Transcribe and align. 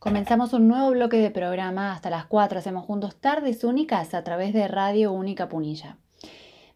Comenzamos 0.00 0.54
un 0.54 0.66
nuevo 0.66 0.92
bloque 0.92 1.18
de 1.18 1.30
programa 1.30 1.92
hasta 1.92 2.08
las 2.08 2.24
4. 2.24 2.58
Hacemos 2.58 2.86
juntos 2.86 3.16
tardes 3.16 3.64
únicas 3.64 4.14
a 4.14 4.24
través 4.24 4.54
de 4.54 4.66
Radio 4.66 5.12
Única 5.12 5.50
Punilla. 5.50 5.98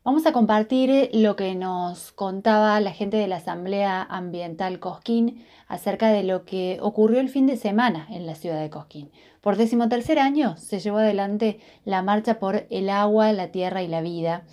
Vamos 0.05 0.27
a 0.27 0.33
compartir 0.33 1.09
lo 1.15 1.35
que 1.35 1.55
nos 1.55 2.13
contaba 2.13 2.79
la 2.81 2.93
gente 2.93 3.17
de 3.17 3.27
la 3.27 3.37
Asamblea 3.37 4.03
Ambiental 4.03 4.79
Cosquín 4.79 5.43
acerca 5.69 6.09
de 6.09 6.23
lo 6.23 6.45
que 6.45 6.77
ocurrió 6.83 7.19
el 7.19 7.31
fin 7.31 7.47
de 7.47 7.57
semana 7.57 8.07
en 8.11 8.27
la 8.27 8.35
ciudad 8.35 8.61
de 8.61 8.69
Cosquín. 8.69 9.11
Por 9.41 9.57
decimotercer 9.57 10.19
año 10.19 10.59
se 10.59 10.79
llevó 10.81 10.99
adelante 10.99 11.61
la 11.87 12.03
marcha 12.03 12.39
por 12.39 12.67
el 12.69 12.91
agua, 12.91 13.33
la 13.33 13.49
tierra 13.49 13.83
y 13.83 13.89
la 13.89 14.03
vida. 14.03 14.45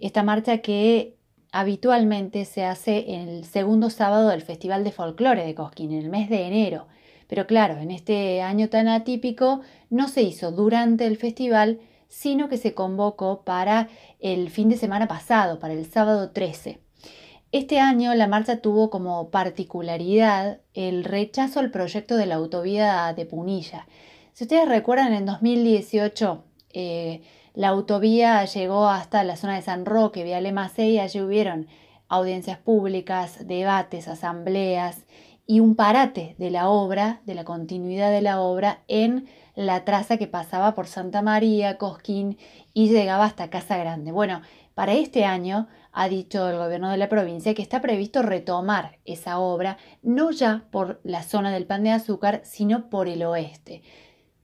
Esta 0.00 0.22
marcha 0.22 0.58
que 0.58 1.16
habitualmente 1.50 2.44
se 2.44 2.66
hace 2.66 3.22
el 3.22 3.46
segundo 3.46 3.88
sábado 3.88 4.28
del 4.28 4.42
Festival 4.42 4.84
de 4.84 4.92
Folclore 4.92 5.46
de 5.46 5.54
Cosquín, 5.54 5.92
en 5.92 6.00
el 6.00 6.10
mes 6.10 6.28
de 6.28 6.46
enero. 6.46 6.88
Pero 7.28 7.46
claro, 7.46 7.78
en 7.78 7.90
este 7.90 8.42
año 8.42 8.68
tan 8.68 8.88
atípico 8.88 9.60
no 9.90 10.08
se 10.08 10.22
hizo 10.22 10.50
durante 10.50 11.06
el 11.06 11.16
festival, 11.16 11.78
sino 12.08 12.48
que 12.48 12.56
se 12.56 12.74
convocó 12.74 13.42
para 13.44 13.88
el 14.18 14.50
fin 14.50 14.68
de 14.68 14.76
semana 14.76 15.06
pasado, 15.06 15.58
para 15.58 15.74
el 15.74 15.86
sábado 15.86 16.30
13. 16.30 16.80
Este 17.52 17.80
año 17.80 18.14
la 18.14 18.26
marcha 18.26 18.60
tuvo 18.60 18.90
como 18.90 19.30
particularidad 19.30 20.60
el 20.74 21.04
rechazo 21.04 21.60
al 21.60 21.70
proyecto 21.70 22.16
de 22.16 22.26
la 22.26 22.34
autovía 22.34 23.12
de 23.14 23.26
Punilla. 23.26 23.86
Si 24.32 24.44
ustedes 24.44 24.68
recuerdan, 24.68 25.12
en 25.12 25.26
2018 25.26 26.44
eh, 26.72 27.22
la 27.54 27.68
autovía 27.68 28.44
llegó 28.44 28.88
hasta 28.88 29.24
la 29.24 29.36
zona 29.36 29.56
de 29.56 29.62
San 29.62 29.84
Roque, 29.84 30.24
Viale 30.24 30.52
Macei, 30.52 30.92
y 30.92 30.98
allí 30.98 31.20
hubieron 31.20 31.66
audiencias 32.08 32.58
públicas, 32.58 33.46
debates, 33.46 34.08
asambleas 34.08 35.04
y 35.50 35.60
un 35.60 35.76
parate 35.76 36.36
de 36.38 36.50
la 36.50 36.68
obra, 36.68 37.22
de 37.24 37.34
la 37.34 37.44
continuidad 37.44 38.10
de 38.10 38.20
la 38.20 38.42
obra 38.42 38.84
en 38.86 39.26
la 39.56 39.82
traza 39.86 40.18
que 40.18 40.26
pasaba 40.26 40.74
por 40.74 40.86
Santa 40.86 41.22
María, 41.22 41.78
Cosquín 41.78 42.36
y 42.74 42.90
llegaba 42.90 43.24
hasta 43.24 43.48
Casa 43.48 43.78
Grande. 43.78 44.12
Bueno, 44.12 44.42
para 44.74 44.92
este 44.92 45.24
año 45.24 45.66
ha 45.90 46.06
dicho 46.10 46.50
el 46.50 46.58
gobierno 46.58 46.90
de 46.90 46.98
la 46.98 47.08
provincia 47.08 47.54
que 47.54 47.62
está 47.62 47.80
previsto 47.80 48.20
retomar 48.20 48.98
esa 49.06 49.38
obra, 49.38 49.78
no 50.02 50.32
ya 50.32 50.66
por 50.70 51.00
la 51.02 51.22
zona 51.22 51.50
del 51.50 51.66
pan 51.66 51.82
de 51.82 51.92
azúcar, 51.92 52.42
sino 52.44 52.90
por 52.90 53.08
el 53.08 53.22
oeste. 53.22 53.80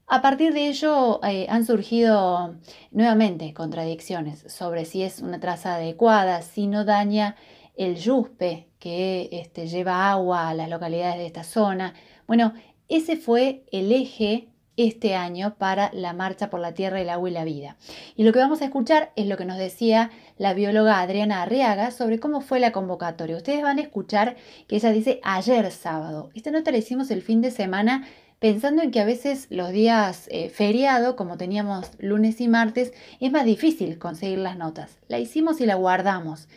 A 0.07 0.23
partir 0.23 0.55
de 0.55 0.69
ello 0.69 1.21
eh, 1.23 1.47
han 1.51 1.67
surgido 1.67 2.57
nuevamente 2.93 3.53
contradicciones 3.53 4.43
sobre 4.49 4.87
si 4.87 5.03
es 5.03 5.21
una 5.21 5.39
traza 5.39 5.75
adecuada, 5.75 6.41
si 6.41 6.67
no 6.67 6.87
daña 6.87 7.37
el 7.77 7.97
Yuspe, 7.97 8.71
que 8.85 9.31
este, 9.33 9.67
lleva 9.67 10.11
agua 10.11 10.51
a 10.51 10.55
las 10.55 10.69
localidades 10.69 11.17
de 11.17 11.25
esta 11.25 11.43
zona. 11.43 11.95
Bueno, 12.27 12.53
ese 12.91 13.17
fue 13.17 13.65
el 13.73 13.91
eje 13.91 14.49
este 14.77 15.15
año 15.15 15.55
para 15.57 15.91
la 15.95 16.13
Marcha 16.13 16.51
por 16.51 16.61
la 16.61 16.75
Tierra, 16.75 17.01
el 17.01 17.09
Agua 17.09 17.31
y 17.31 17.33
la 17.33 17.45
Vida. 17.45 17.79
Y 18.15 18.25
lo 18.25 18.33
que 18.35 18.41
vamos 18.41 18.61
a 18.61 18.67
escuchar 18.67 19.11
es 19.17 19.27
lo 19.27 19.39
que 19.39 19.47
nos 19.47 19.57
decía 19.57 20.11
la 20.37 20.53
bióloga 20.53 21.01
Adriana 21.01 21.41
Arriaga 21.41 21.93
sobre 21.93 22.21
cómo 22.21 22.43
fue 22.43 22.61
la 22.61 22.73
convocatoria. 22.73 23.39
Ustedes 23.39 23.63
van 23.63 23.79
a 23.79 23.83
escuchar 23.83 24.37
que 24.69 24.77
ella 24.77 24.91
dice 24.91 25.19
ayer 25.23 25.71
sábado. 25.71 26.29
Esta 26.35 26.51
nota 26.51 26.71
la 26.71 26.77
hicimos 26.77 27.11
el 27.11 27.23
fin 27.23 27.41
de 27.41 27.53
semana 27.53 28.07
pensando 28.39 28.83
en 28.83 28.91
que 28.91 29.01
a 29.01 29.07
veces 29.07 29.47
los 29.49 29.71
días 29.71 30.29
eh, 30.31 30.51
feriado, 30.51 31.17
como 31.17 31.39
teníamos 31.39 31.91
lunes 32.01 32.39
y 32.43 32.49
martes, 32.49 32.93
es 33.19 33.33
más 33.33 33.47
difícil 33.47 33.99
conseguir 33.99 34.41
las 34.41 34.59
notas. 34.59 34.99
La 35.09 35.19
hicimos 35.19 35.63
y 35.63 35.65
la 35.65 35.77
guardamos 35.77 36.49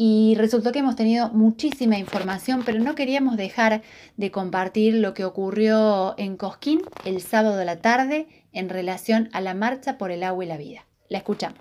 y 0.00 0.36
resultó 0.36 0.70
que 0.70 0.78
hemos 0.78 0.94
tenido 0.94 1.28
muchísima 1.30 1.98
información, 1.98 2.62
pero 2.64 2.78
no 2.78 2.94
queríamos 2.94 3.36
dejar 3.36 3.82
de 4.16 4.30
compartir 4.30 4.94
lo 4.94 5.12
que 5.12 5.24
ocurrió 5.24 6.14
en 6.18 6.36
Cosquín 6.36 6.82
el 7.04 7.20
sábado 7.20 7.56
de 7.56 7.64
la 7.64 7.80
tarde 7.80 8.28
en 8.52 8.68
relación 8.68 9.28
a 9.32 9.40
la 9.40 9.54
marcha 9.54 9.98
por 9.98 10.12
el 10.12 10.22
agua 10.22 10.44
y 10.44 10.46
la 10.46 10.56
vida. 10.56 10.86
La 11.08 11.18
escuchamos. 11.18 11.58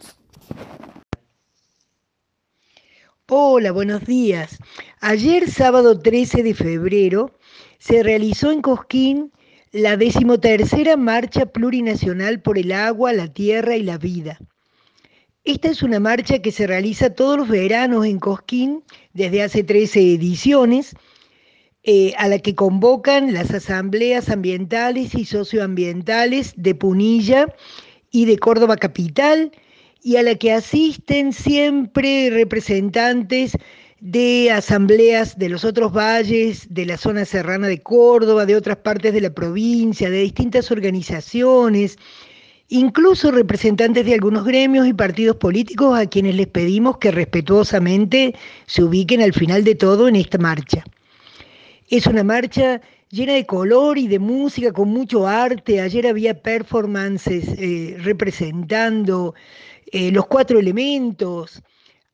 Hola, 3.27 3.71
buenos 3.71 4.05
días. 4.05 4.59
Ayer, 5.01 5.49
sábado 5.49 5.97
13 5.97 6.43
de 6.43 6.53
febrero, 6.53 7.39
se 7.79 8.03
realizó 8.03 8.51
en 8.51 8.61
Cosquín 8.61 9.33
la 9.71 9.97
decimotercera 9.97 10.95
marcha 10.95 11.47
plurinacional 11.47 12.39
por 12.39 12.59
el 12.59 12.71
agua, 12.71 13.13
la 13.13 13.33
tierra 13.33 13.75
y 13.77 13.81
la 13.81 13.97
vida. 13.97 14.37
Esta 15.47 15.69
es 15.69 15.81
una 15.81 16.01
marcha 16.01 16.39
que 16.39 16.51
se 16.51 16.67
realiza 16.67 17.09
todos 17.09 17.37
los 17.37 17.47
veranos 17.47 18.05
en 18.05 18.19
Cosquín 18.19 18.83
desde 19.13 19.43
hace 19.43 19.63
13 19.63 20.01
ediciones, 20.15 20.93
eh, 21.83 22.13
a 22.17 22.27
la 22.27 22.39
que 22.39 22.53
convocan 22.53 23.31
las 23.33 23.51
asambleas 23.51 24.27
ambientales 24.27 25.15
y 25.15 25.23
socioambientales 25.23 26.51
de 26.57 26.75
Punilla 26.75 27.47
y 28.11 28.25
de 28.25 28.37
Córdoba 28.37 28.75
Capital, 28.75 29.53
y 30.03 30.17
a 30.17 30.23
la 30.23 30.35
que 30.35 30.51
asisten 30.51 31.31
siempre 31.31 32.29
representantes 32.29 33.53
de 34.01 34.51
asambleas 34.51 35.39
de 35.39 35.47
los 35.47 35.63
otros 35.63 35.93
valles, 35.93 36.67
de 36.69 36.85
la 36.85 36.97
zona 36.97 37.23
serrana 37.23 37.69
de 37.69 37.79
Córdoba, 37.81 38.45
de 38.45 38.57
otras 38.57 38.79
partes 38.79 39.13
de 39.13 39.21
la 39.21 39.29
provincia, 39.29 40.09
de 40.09 40.23
distintas 40.23 40.71
organizaciones, 40.71 41.97
incluso 42.69 43.31
representantes 43.31 44.05
de 44.05 44.13
algunos 44.13 44.45
gremios 44.45 44.87
y 44.87 44.93
partidos 44.93 45.37
políticos 45.37 45.97
a 45.97 46.05
quienes 46.07 46.35
les 46.35 46.47
pedimos 46.47 46.97
que 46.97 47.11
respetuosamente 47.11 48.35
se 48.65 48.83
ubiquen 48.83 49.21
al 49.21 49.33
final 49.33 49.63
de 49.63 49.75
todo 49.75 50.07
en 50.07 50.15
esta 50.15 50.37
marcha. 50.37 50.83
Es 51.89 52.07
una 52.07 52.23
marcha 52.23 52.81
llena 53.09 53.33
de 53.33 53.45
color 53.45 53.97
y 53.97 54.07
de 54.07 54.19
música, 54.19 54.73
con 54.73 54.89
mucho 54.89 55.27
arte. 55.27 55.79
Ayer 55.79 56.07
había 56.07 56.41
performances 56.41 57.45
eh, 57.57 57.95
representando 57.99 59.33
eh, 59.91 60.11
los 60.11 60.27
cuatro 60.27 60.59
elementos, 60.59 61.61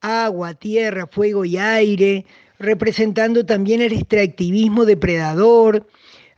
agua, 0.02 0.53
tierra, 0.53 1.08
fuego 1.08 1.46
y 1.46 1.58
aire, 1.58 2.25
representando 2.59 3.46
también 3.46 3.81
el 3.81 3.94
extractivismo 3.94 4.86
depredador, 4.86 5.88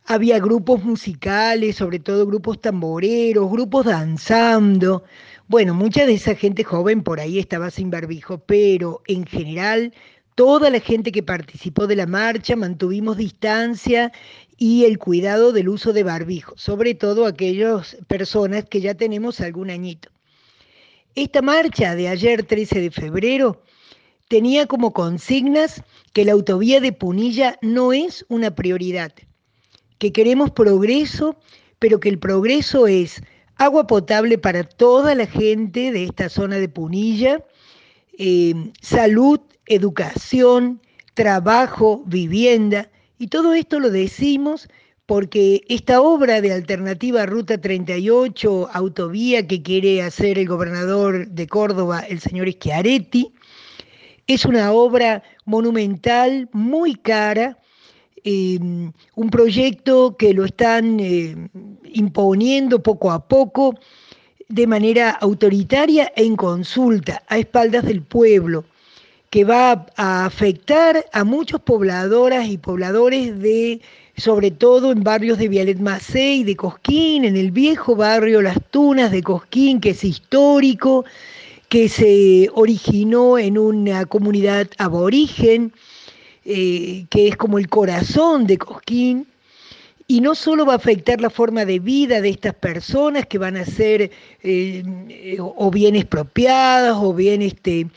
había 0.06 0.40
grupos 0.40 0.84
musicales, 0.84 1.78
sobre 1.78 2.00
todo 2.00 2.28
grupos 2.28 2.62
tamboreros, 2.62 3.50
grupos 3.50 3.86
danzando. 3.86 5.04
Bueno, 5.48 5.74
mucha 5.74 6.06
de 6.06 6.14
esa 6.14 6.36
gente 6.36 6.64
joven 6.64 7.04
por 7.04 7.20
ahí 7.20 7.40
estaba 7.40 7.72
sin 7.72 7.90
barbijo, 7.90 8.38
pero 8.38 9.02
en 9.08 9.26
general 9.26 9.94
toda 10.36 10.70
la 10.70 10.80
gente 10.80 11.12
que 11.12 11.24
participó 11.24 11.88
de 11.88 11.96
la 11.96 12.06
marcha 12.06 12.56
mantuvimos 12.56 13.18
distancia 13.18 14.12
y 14.58 14.86
el 14.86 15.00
cuidado 15.00 15.52
del 15.52 15.70
uso 15.70 15.92
de 15.92 16.04
barbijo, 16.04 16.54
sobre 16.56 16.94
todo 16.94 17.26
aquellas 17.26 17.98
personas 18.08 18.66
que 18.66 18.82
ya 18.82 18.94
tenemos 18.94 19.42
algún 19.42 19.72
añito. 19.72 20.10
Esta 21.16 21.42
marcha 21.42 21.96
de 21.96 22.10
ayer 22.10 22.44
13 22.44 22.82
de 22.82 22.92
febrero 22.92 23.64
tenía 24.28 24.68
como 24.68 24.94
consignas 24.94 25.84
que 26.14 26.26
la 26.26 26.34
autovía 26.34 26.80
de 26.80 26.92
Punilla 26.92 27.58
no 27.62 27.94
es 27.94 28.26
una 28.30 28.54
prioridad 28.54 29.14
que 29.98 30.12
queremos 30.12 30.52
progreso, 30.52 31.36
pero 31.80 32.00
que 32.00 32.10
el 32.10 32.20
progreso 32.20 32.88
es 32.88 33.22
agua 33.58 33.88
potable 33.88 34.38
para 34.38 34.64
toda 34.64 35.16
la 35.16 35.26
gente 35.26 35.92
de 35.92 36.04
esta 36.04 36.30
zona 36.30 36.58
de 36.58 36.70
Punilla, 36.70 37.44
eh, 38.18 38.54
salud, 38.82 39.40
educación, 39.66 40.82
trabajo, 41.14 42.04
vivienda, 42.06 42.90
y 43.18 43.28
todo 43.28 43.54
esto 43.54 43.80
lo 43.80 43.90
decimos 43.92 44.68
porque 45.06 45.64
esta 45.70 46.02
obra 46.02 46.42
de 46.42 46.52
alternativa 46.52 47.26
Ruta 47.26 47.60
38, 47.60 48.70
autovía 48.74 49.48
que 49.48 49.62
quiere 49.62 50.02
hacer 50.02 50.40
el 50.40 50.48
gobernador 50.48 51.28
de 51.28 51.48
Córdoba, 51.48 52.02
el 52.02 52.20
señor 52.20 52.50
Schiaretti, 52.50 53.32
es 54.28 54.46
una 54.46 54.72
obra 54.72 55.22
monumental, 55.46 56.50
muy 56.52 56.96
cara, 56.96 57.60
Em, 58.28 58.92
un 59.14 59.30
proyecto 59.30 60.18
que 60.18 60.34
lo 60.34 60.46
están 60.46 61.00
em, 61.00 61.48
imponiendo 61.94 62.82
poco 62.82 63.12
a 63.12 63.20
poco 63.20 63.76
de 64.50 64.66
manera 64.66 65.12
autoritaria 65.12 66.12
e 66.16 66.24
en 66.26 66.36
consulta, 66.36 67.22
a 67.30 67.38
espaldas 67.38 67.86
del 67.86 68.02
pueblo, 68.02 68.66
que 69.30 69.44
va 69.44 69.86
a 69.96 70.26
afectar 70.26 71.06
a 71.14 71.24
muchos 71.24 71.62
pobladoras 71.62 72.48
y 72.48 72.58
pobladores 72.58 73.40
de, 73.40 73.82
sobre 74.18 74.50
todo 74.50 74.92
en 74.92 75.04
barrios 75.04 75.38
de 75.38 75.48
Vialet 75.48 75.80
Macei, 75.80 76.44
de 76.44 76.56
Cosquín, 76.56 77.26
en 77.26 77.38
el 77.38 77.52
viejo 77.52 77.96
barrio 77.96 78.42
Las 78.42 78.58
Tunas 78.72 79.12
de 79.12 79.22
Cosquín, 79.22 79.80
que 79.80 79.92
es 79.92 80.04
histórico, 80.04 81.06
que 81.70 81.90
se 81.90 82.50
originó 82.56 83.38
en 83.38 83.60
una 83.60 84.08
comunidad 84.08 84.68
aborigen, 84.80 85.74
eh, 86.46 87.08
que 87.10 87.28
es 87.28 87.38
como 87.38 87.58
el 87.58 87.68
corazón 87.70 88.46
de 88.46 88.60
Cosquín, 88.60 89.28
y 90.08 90.22
no 90.22 90.36
solo 90.36 90.64
va 90.68 90.74
a 90.74 90.76
afectar 90.76 91.20
la 91.20 91.32
forma 91.32 91.66
de 91.66 91.80
vida 91.80 92.22
de 92.22 92.30
estas 92.30 92.54
personas 92.54 93.26
que 93.26 93.40
van 93.40 93.58
a 93.58 93.66
ser 93.66 94.12
eh, 94.44 94.84
o 95.40 95.72
bien 95.72 95.96
expropiadas 95.96 96.96
o 97.02 97.12
bien 97.16 97.42
este, 97.42 97.88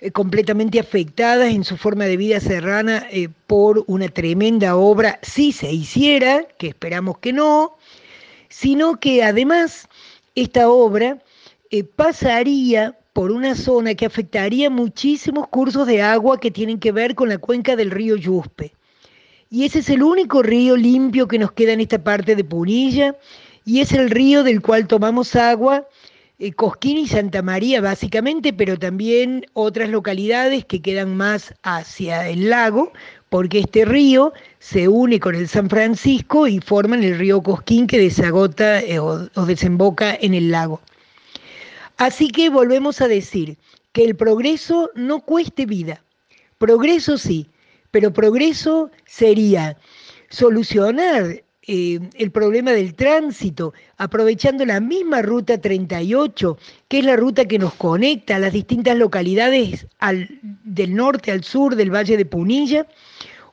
eh, 0.00 0.10
completamente 0.10 0.80
afectadas 0.80 1.52
en 1.52 1.64
su 1.64 1.76
forma 1.76 2.06
de 2.06 2.16
vida 2.16 2.40
serrana 2.40 3.06
por 3.46 3.84
una 3.86 4.08
tremenda 4.08 4.76
obra, 4.76 5.18
si 5.20 5.52
se 5.52 5.70
hiciera, 5.70 6.46
que 6.58 6.68
esperamos 6.68 7.18
que 7.18 7.34
no, 7.34 7.76
sino 8.48 8.98
que 8.98 9.22
además 9.22 9.86
esta 10.34 10.70
obra 10.70 11.18
pasaría 11.96 12.97
por 13.18 13.32
una 13.32 13.56
zona 13.56 13.96
que 13.96 14.06
afectaría 14.06 14.70
muchísimos 14.70 15.48
cursos 15.48 15.88
de 15.88 16.02
agua 16.02 16.38
que 16.38 16.52
tienen 16.52 16.78
que 16.78 16.92
ver 16.92 17.16
con 17.16 17.28
la 17.28 17.38
cuenca 17.38 17.74
del 17.74 17.90
río 17.90 18.14
Yuspe. 18.14 18.74
Y 19.50 19.64
ese 19.64 19.80
es 19.80 19.90
el 19.90 20.04
único 20.04 20.40
río 20.40 20.76
limpio 20.76 21.26
que 21.26 21.40
nos 21.40 21.50
queda 21.50 21.72
en 21.72 21.80
esta 21.80 21.98
parte 21.98 22.36
de 22.36 22.44
Punilla, 22.44 23.16
y 23.64 23.80
es 23.80 23.90
el 23.90 24.08
río 24.08 24.44
del 24.44 24.62
cual 24.62 24.86
tomamos 24.86 25.34
agua 25.34 25.88
eh, 26.38 26.52
Cosquín 26.52 26.96
y 26.96 27.08
Santa 27.08 27.42
María 27.42 27.80
básicamente, 27.80 28.52
pero 28.52 28.78
también 28.78 29.46
otras 29.52 29.88
localidades 29.88 30.64
que 30.64 30.80
quedan 30.80 31.16
más 31.16 31.54
hacia 31.64 32.28
el 32.28 32.48
lago, 32.48 32.92
porque 33.30 33.58
este 33.58 33.84
río 33.84 34.32
se 34.60 34.86
une 34.86 35.18
con 35.18 35.34
el 35.34 35.48
San 35.48 35.68
Francisco 35.68 36.46
y 36.46 36.60
forman 36.60 37.02
el 37.02 37.18
río 37.18 37.42
Cosquín 37.42 37.88
que 37.88 37.98
desagota 37.98 38.80
eh, 38.80 39.00
o, 39.00 39.28
o 39.34 39.44
desemboca 39.44 40.14
en 40.14 40.34
el 40.34 40.52
lago. 40.52 40.80
Así 41.98 42.28
que 42.30 42.48
volvemos 42.48 43.00
a 43.00 43.08
decir 43.08 43.58
que 43.92 44.04
el 44.04 44.16
progreso 44.16 44.90
no 44.94 45.20
cueste 45.20 45.66
vida. 45.66 46.04
Progreso 46.56 47.18
sí, 47.18 47.50
pero 47.90 48.12
progreso 48.12 48.90
sería 49.04 49.76
solucionar 50.30 51.42
eh, 51.70 51.98
el 52.14 52.30
problema 52.30 52.70
del 52.70 52.94
tránsito, 52.94 53.74
aprovechando 53.96 54.64
la 54.64 54.80
misma 54.80 55.22
ruta 55.22 55.60
38, 55.60 56.56
que 56.88 57.00
es 57.00 57.04
la 57.04 57.16
ruta 57.16 57.44
que 57.46 57.58
nos 57.58 57.74
conecta 57.74 58.36
a 58.36 58.38
las 58.38 58.52
distintas 58.52 58.96
localidades 58.96 59.86
del 60.64 60.94
norte 60.94 61.30
al 61.30 61.44
sur 61.44 61.76
del 61.76 61.92
Valle 61.92 62.16
de 62.16 62.24
Punilla, 62.24 62.86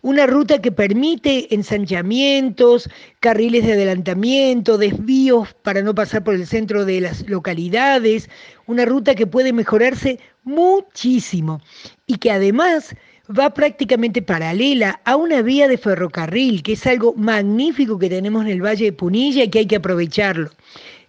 una 0.06 0.28
ruta 0.28 0.62
que 0.62 0.72
permite 0.72 1.52
ensanchamientos, 1.52 2.88
carriles 3.22 3.66
de 3.66 3.74
adelantamiento, 3.74 4.78
desvíos 4.78 5.56
para 5.64 5.82
no 5.82 5.96
pasar 5.96 6.24
por 6.24 6.36
el 6.36 6.46
centro 6.46 6.86
de 6.86 7.02
las 7.02 7.28
localidades, 7.28 8.30
una 8.68 8.86
ruta 8.86 9.16
que 9.16 9.26
puede 9.26 9.52
mejorarse 9.52 10.20
muchísimo 10.44 11.60
y 12.06 12.20
que 12.20 12.30
además 12.30 12.96
va 13.36 13.52
prácticamente 13.56 14.22
paralela 14.22 15.02
a 15.06 15.16
una 15.16 15.42
vía 15.42 15.68
de 15.68 15.80
ferrocarril, 15.80 16.62
que 16.62 16.74
es 16.74 16.86
algo 16.86 17.16
magnífico 17.16 17.98
que 17.98 18.08
tenemos 18.08 18.46
en 18.46 18.52
el 18.52 18.64
Valle 18.64 18.86
de 18.86 18.94
Punilla 18.94 19.46
y 19.46 19.50
que 19.50 19.58
hay 19.58 19.66
que 19.66 19.78
aprovecharlo. 19.78 20.52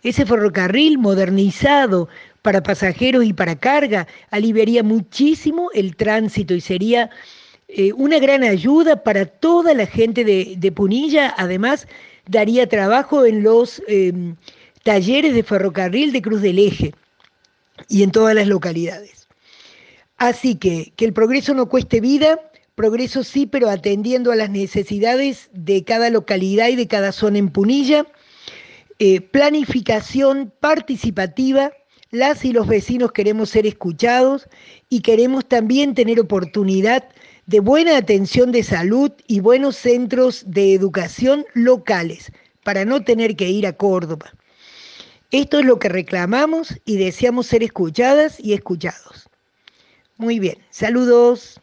Ese 0.05 0.25
ferrocarril 0.25 0.97
modernizado 0.97 2.09
para 2.41 2.63
pasajeros 2.63 3.27
y 3.27 3.35
para 3.35 3.57
carga 3.57 4.07
aliviaría 4.31 4.83
muchísimo 4.83 5.69
el 5.75 5.97
tránsito 5.97 6.55
y 6.55 6.63
sería 6.63 7.11
eh, 7.69 7.93
una 7.93 8.19
gran 8.19 8.45
ayuda 8.45 9.03
para 9.03 9.27
toda 9.27 9.75
la 9.75 9.87
gente 9.87 10.25
de, 10.25 10.73
Punilla. 10.73 11.35
Además, 11.37 11.89
daría 12.29 12.69
trabajo 12.69 13.25
en 13.25 13.43
los 13.43 13.83
em, 13.89 14.37
talleres 14.85 15.35
de 15.35 15.43
ferrocarril 15.43 16.13
de 16.13 16.23
Cruz 16.23 16.43
del 16.43 16.59
Eje 16.59 16.95
y 17.89 18.03
en 18.03 18.13
todas 18.13 18.35
las 18.35 18.47
localidades. 18.47 19.27
Así 20.17 20.55
que 20.55 20.93
que 20.97 21.05
el 21.05 21.13
progreso 21.13 21.55
no 21.55 21.69
cueste 21.69 22.01
vida, 22.01 22.41
progreso 22.77 23.25
sí, 23.25 23.47
pero 23.47 23.69
atendiendo 23.69 24.31
a 24.31 24.37
las 24.37 24.51
necesidades 24.51 25.51
de 25.53 25.83
cada 25.83 26.09
localidad 26.11 26.69
y 26.69 26.77
de 26.77 26.87
cada 26.87 27.11
zona 27.11 27.39
en 27.39 27.49
Punilla. 27.49 28.07
Eh, 28.99 29.21
planificación 29.21 30.53
participativa, 30.61 31.73
las 32.11 32.45
y 32.45 32.53
los 32.53 32.67
vecinos 32.67 33.13
queremos 33.13 33.51
ser 33.51 33.67
escuchados 33.67 34.49
y 34.89 35.01
queremos 35.01 35.47
también 35.47 35.95
tener 35.95 36.21
oportunidad 36.21 37.09
de 37.47 37.61
buena 37.61 37.97
atención 37.97 38.53
de 38.53 38.63
salud 38.63 39.13
y 39.27 39.41
buenos 39.41 39.77
centros 39.77 40.45
de 40.47 40.75
educación 40.75 41.45
locales 41.55 42.33
para 42.65 42.85
no 42.85 43.05
tener 43.05 43.37
que 43.37 43.49
ir 43.49 43.67
a 43.67 43.73
Córdoba. 43.73 44.33
Esto 45.31 45.61
es 45.61 45.65
lo 45.65 45.79
que 45.79 45.89
reclamamos 45.89 46.81
y 46.85 46.97
deseamos 46.97 47.47
ser 47.47 47.63
escuchadas 47.63 48.39
y 48.41 48.53
escuchados. 48.53 49.29
Muy 50.17 50.39
bien, 50.39 50.59
saludos. 50.71 51.61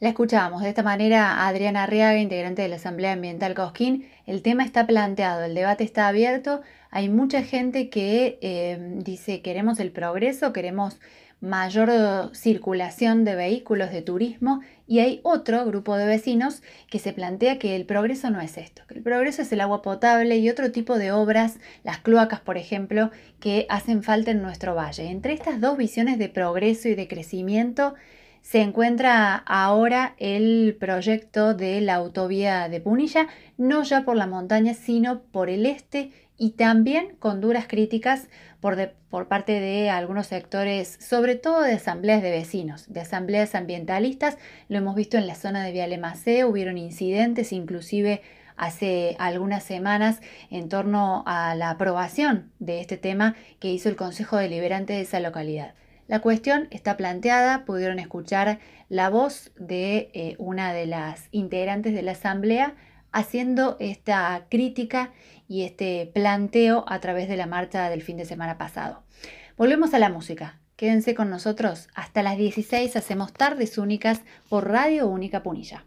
La 0.00 0.10
escuchamos 0.10 0.62
de 0.62 0.68
esta 0.68 0.82
manera 0.82 1.46
Adriana 1.46 1.84
Arriaga, 1.84 2.18
integrante 2.18 2.60
de 2.60 2.68
la 2.68 2.76
Asamblea 2.76 3.12
Ambiental 3.12 3.54
Cosquín. 3.54 4.10
El 4.26 4.42
tema 4.42 4.64
está 4.64 4.86
planteado, 4.86 5.44
el 5.44 5.54
debate 5.54 5.84
está 5.84 6.08
abierto. 6.08 6.60
Hay 6.90 7.08
mucha 7.08 7.42
gente 7.42 7.88
que 7.88 8.38
eh, 8.42 8.78
dice 8.98 9.40
queremos 9.40 9.80
el 9.80 9.92
progreso, 9.92 10.52
queremos 10.52 10.98
mayor 11.44 12.34
circulación 12.34 13.24
de 13.24 13.34
vehículos 13.34 13.90
de 13.90 14.00
turismo 14.00 14.62
y 14.86 15.00
hay 15.00 15.20
otro 15.22 15.64
grupo 15.66 15.96
de 15.96 16.06
vecinos 16.06 16.62
que 16.88 16.98
se 16.98 17.12
plantea 17.12 17.58
que 17.58 17.76
el 17.76 17.84
progreso 17.84 18.30
no 18.30 18.40
es 18.40 18.56
esto, 18.56 18.82
que 18.88 18.94
el 18.94 19.02
progreso 19.02 19.42
es 19.42 19.52
el 19.52 19.60
agua 19.60 19.82
potable 19.82 20.38
y 20.38 20.48
otro 20.48 20.72
tipo 20.72 20.98
de 20.98 21.12
obras, 21.12 21.58
las 21.82 21.98
cloacas 21.98 22.40
por 22.40 22.56
ejemplo, 22.56 23.10
que 23.40 23.66
hacen 23.68 24.02
falta 24.02 24.30
en 24.30 24.40
nuestro 24.40 24.74
valle. 24.74 25.10
Entre 25.10 25.34
estas 25.34 25.60
dos 25.60 25.76
visiones 25.76 26.18
de 26.18 26.30
progreso 26.30 26.88
y 26.88 26.94
de 26.94 27.08
crecimiento 27.08 27.94
se 28.40 28.60
encuentra 28.60 29.36
ahora 29.36 30.14
el 30.18 30.76
proyecto 30.78 31.54
de 31.54 31.80
la 31.80 31.94
autovía 31.94 32.68
de 32.68 32.80
Punilla, 32.80 33.28
no 33.56 33.82
ya 33.82 34.04
por 34.04 34.16
la 34.16 34.26
montaña, 34.26 34.74
sino 34.74 35.22
por 35.22 35.48
el 35.48 35.64
este 35.66 36.10
y 36.36 36.52
también 36.52 37.16
con 37.18 37.40
duras 37.40 37.66
críticas 37.68 38.28
por, 38.60 38.92
por, 39.10 39.28
parte 39.28 39.60
de 39.60 39.90
algunos 39.90 40.26
sectores, 40.26 40.98
sobre 41.00 41.36
todo 41.36 41.62
de 41.62 41.74
asambleas 41.74 42.22
de 42.22 42.30
vecinos, 42.30 42.92
de 42.92 43.00
asambleas 43.00 43.54
ambientalistas. 43.54 44.38
Lo 44.68 44.78
hemos 44.78 44.96
visto 44.96 45.16
en 45.16 45.26
la 45.26 45.34
zona 45.34 45.64
de 45.64 45.72
Vialemacé, 45.72 46.44
hubieron 46.44 46.78
incidentes 46.78 47.52
inclusive 47.52 48.22
hace 48.56 49.16
algunas 49.18 49.64
semanas 49.64 50.20
en 50.50 50.68
torno 50.68 51.24
a 51.26 51.54
la 51.54 51.70
aprobación 51.70 52.52
de 52.58 52.80
este 52.80 52.96
tema 52.96 53.34
que 53.58 53.72
hizo 53.72 53.88
el 53.88 53.96
Consejo 53.96 54.36
Deliberante 54.36 54.92
de 54.92 55.02
esa 55.02 55.20
localidad. 55.20 55.74
La 56.06 56.20
cuestión 56.20 56.68
está 56.70 56.96
planteada, 56.96 57.64
pudieron 57.64 57.98
escuchar 57.98 58.58
la 58.88 59.08
voz 59.08 59.52
de 59.56 60.10
eh, 60.12 60.36
una 60.38 60.72
de 60.72 60.86
las 60.86 61.28
integrantes 61.30 61.94
de 61.94 62.02
la 62.02 62.12
Asamblea 62.12 62.74
haciendo 63.14 63.76
esta 63.80 64.46
crítica 64.50 65.12
y 65.48 65.62
este 65.62 66.10
planteo 66.12 66.84
a 66.88 67.00
través 67.00 67.28
de 67.28 67.36
la 67.36 67.46
marcha 67.46 67.88
del 67.88 68.02
fin 68.02 68.16
de 68.16 68.26
semana 68.26 68.58
pasado. 68.58 69.04
Volvemos 69.56 69.94
a 69.94 69.98
la 69.98 70.10
música. 70.10 70.60
Quédense 70.76 71.14
con 71.14 71.30
nosotros. 71.30 71.88
Hasta 71.94 72.22
las 72.22 72.36
16 72.36 72.96
hacemos 72.96 73.32
tardes 73.32 73.78
únicas 73.78 74.22
por 74.48 74.68
Radio 74.68 75.06
Única 75.06 75.42
Punilla. 75.42 75.84